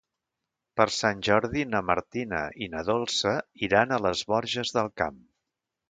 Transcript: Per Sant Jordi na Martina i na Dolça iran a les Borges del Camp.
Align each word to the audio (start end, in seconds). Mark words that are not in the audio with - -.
Per 0.79 0.87
Sant 0.99 1.21
Jordi 1.27 1.65
na 1.75 1.83
Martina 1.91 2.41
i 2.67 2.71
na 2.73 2.83
Dolça 2.91 3.37
iran 3.71 3.95
a 3.95 4.01
les 4.09 4.29
Borges 4.35 4.77
del 4.81 4.95
Camp. 5.05 5.27